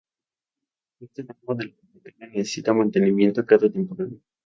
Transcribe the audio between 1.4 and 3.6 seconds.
de la carretera necesita mantenimiento